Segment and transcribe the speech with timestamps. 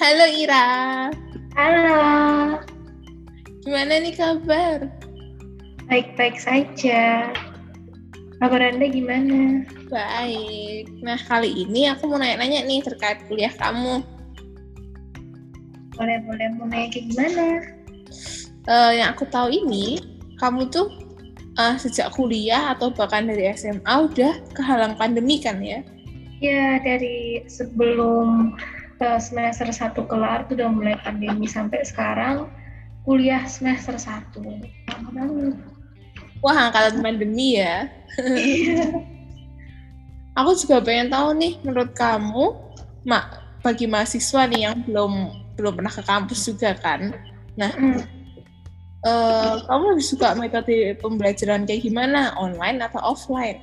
[0.00, 0.64] Halo Ira.
[1.60, 2.00] Halo.
[3.60, 4.88] Gimana nih kabar?
[5.92, 7.28] Baik-baik saja.
[8.40, 9.60] Kabar Anda gimana?
[9.92, 10.88] Baik.
[11.04, 14.00] Nah, kali ini aku mau nanya-nanya nih terkait kuliah kamu.
[15.92, 17.46] Boleh-boleh mau nanya kayak gimana?
[18.72, 20.00] Uh, yang aku tahu ini,
[20.40, 20.88] kamu tuh
[21.60, 25.84] uh, sejak kuliah atau bahkan dari SMA udah kehalang pandemi kan ya?
[26.40, 28.56] Ya, dari sebelum
[29.00, 32.52] semester 1 kelar tuh udah mulai pandemi sampai sekarang
[33.08, 34.36] kuliah semester 1.
[36.44, 37.88] Wah, angkatan pandemi ya.
[38.20, 38.92] Iya.
[40.36, 42.56] Aku juga pengen tahu nih, menurut kamu,
[43.04, 45.12] mak bagi mahasiswa nih yang belum
[45.60, 47.12] belum pernah ke kampus juga kan.
[47.60, 48.00] Nah, hmm.
[49.04, 53.60] uh, kamu lebih suka metode pembelajaran kayak gimana, online atau offline?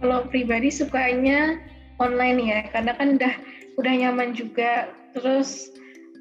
[0.00, 1.60] Kalau pribadi sukanya
[2.00, 3.34] online ya, karena kan udah
[3.80, 4.92] udah nyaman juga.
[5.16, 5.72] Terus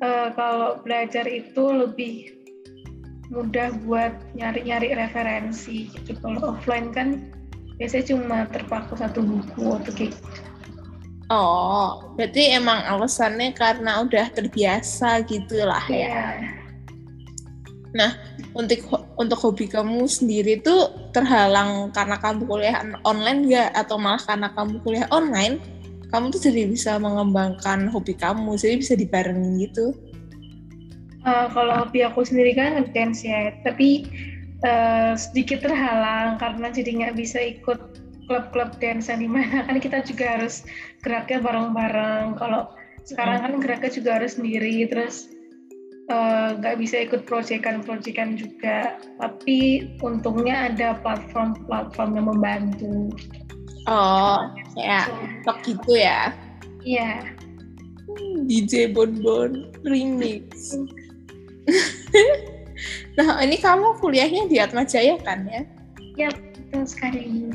[0.01, 2.39] uh, kalau belajar itu lebih
[3.29, 6.17] mudah buat nyari-nyari referensi gitu.
[6.23, 7.29] Kalau offline kan
[7.77, 10.41] biasanya cuma terpaku satu buku atau kayak gitu.
[11.29, 16.01] Oh, berarti emang alasannya karena udah terbiasa gitu lah yeah.
[16.01, 16.09] ya.
[16.09, 16.25] Iya.
[17.93, 18.11] Nah,
[18.57, 18.81] untuk
[19.17, 24.81] untuk hobi kamu sendiri tuh terhalang karena kamu kuliah online nggak atau malah karena kamu
[24.81, 25.61] kuliah online,
[26.09, 29.93] kamu tuh jadi bisa mengembangkan hobi kamu, jadi bisa dibarengin gitu.
[31.21, 34.09] Uh, kalau hobi aku sendiri kan ngedance ya, tapi
[34.65, 37.79] uh, sedikit terhalang karena jadi nggak bisa ikut
[38.29, 40.65] klub-klub dance di mana kan kita juga harus
[41.01, 42.37] geraknya bareng-bareng.
[42.37, 42.73] Kalau
[43.03, 45.33] sekarang kan geraknya juga harus sendiri, terus
[46.13, 49.01] eh, nggak uh, bisa ikut proyekan-proyekan juga.
[49.17, 53.09] Tapi untungnya ada platform-platform yang membantu.
[53.89, 54.45] Oh,
[54.77, 55.09] ya,
[55.41, 56.29] so, gitu ya?
[56.85, 57.25] Iya.
[58.05, 60.77] Hmm, DJ Bonbon Remix.
[63.17, 65.65] nah, ini kamu kuliahnya di Atma Jaya kan ya?
[66.13, 67.49] Ya, betul sekali.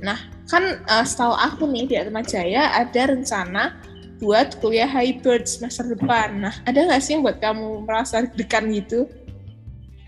[0.00, 0.16] Nah,
[0.48, 3.76] kan uh, setahu aku nih di Atma Jaya ada rencana
[4.24, 6.48] buat kuliah hybrid semester depan.
[6.48, 9.04] Nah, ada nggak sih yang buat kamu merasa degan gitu?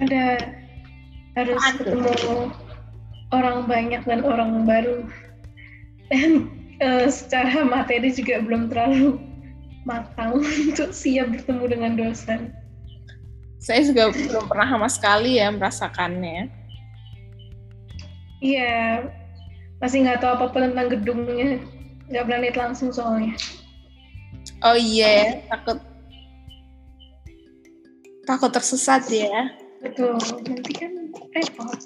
[0.01, 0.41] Ada.
[1.37, 2.49] Harus ketemu
[3.35, 5.05] orang banyak dan orang baru.
[6.13, 9.21] Dan uh, secara materi juga belum terlalu
[9.89, 12.53] matang untuk siap bertemu dengan dosen.
[13.61, 16.53] Saya juga belum pernah sama sekali ya merasakannya.
[18.45, 19.09] Iya,
[19.85, 21.61] masih nggak tahu apa-apa tentang gedungnya
[22.09, 23.37] nggak berani lihat langsung soalnya
[24.65, 25.49] oh iya yeah.
[25.53, 25.79] takut
[28.29, 29.53] takut tersesat ya
[29.85, 30.93] betul nanti kan
[31.33, 31.81] repot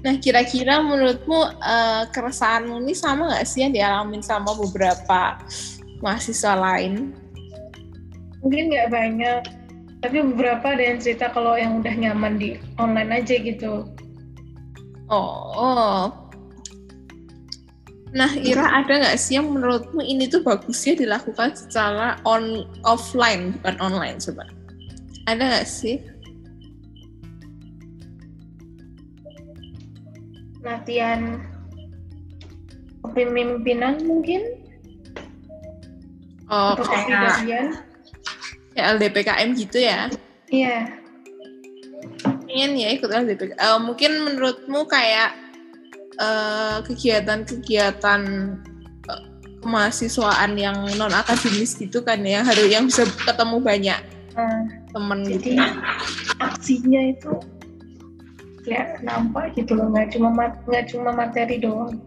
[0.00, 5.36] Nah, kira-kira menurutmu uh, keresahanmu ini sama nggak sih yang dialamin sama beberapa
[6.00, 7.12] mahasiswa lain?
[8.40, 9.40] Mungkin nggak banyak,
[10.00, 13.84] tapi beberapa ada yang cerita kalau yang udah nyaman di online aja gitu.
[15.12, 16.08] Oh.
[18.10, 23.76] Nah, Ira ada nggak sih yang menurutmu ini tuh bagusnya dilakukan secara on offline bukan
[23.78, 24.48] online coba?
[25.28, 26.00] Ada nggak sih?
[30.60, 31.40] Latihan
[33.04, 34.60] kepemimpinan mungkin?
[36.50, 37.46] Oh, kayak
[38.74, 40.10] ya LDPKM gitu ya?
[40.50, 41.00] Iya
[42.50, 43.54] pengen ya ikut LDP.
[43.54, 45.38] Uh, mungkin menurutmu kayak
[46.18, 48.22] uh, kegiatan-kegiatan
[49.06, 49.24] uh,
[49.62, 54.00] kemahasiswaan yang non akademis gitu kan ya, harus yang bisa ketemu banyak
[54.34, 55.50] uh, temen jadi, gitu.
[56.42, 57.32] Aksinya itu
[58.70, 60.30] kayak nampak gitu loh, nggak cuma
[60.70, 61.98] nggak cuma materi doang.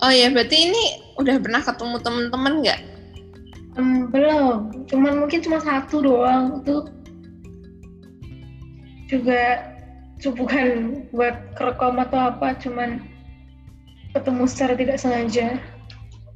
[0.00, 0.82] Oh ya, berarti ini
[1.20, 2.80] udah pernah ketemu temen-temen nggak?
[3.76, 6.64] Um, belum, cuman mungkin cuma satu doang.
[6.64, 6.88] Itu
[9.12, 9.68] juga
[10.24, 13.04] bukan buat kerekam atau apa cuman
[14.16, 15.60] ketemu secara tidak sengaja.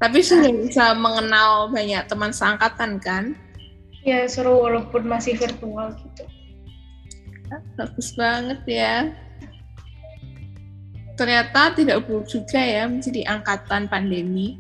[0.02, 3.38] Tapi sudah bisa mengenal banyak teman seangkatan kan?
[4.02, 6.26] Ya seru walaupun masih virtual gitu
[7.76, 9.12] bagus banget ya.
[11.16, 14.58] Ternyata tidak buruk juga ya menjadi angkatan pandemi.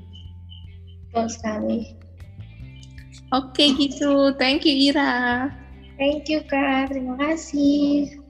[1.10, 1.78] Betul sekali.
[3.32, 4.36] Oke gitu.
[4.36, 5.48] Thank you Ira.
[5.96, 8.21] Thank you Kak, terima kasih.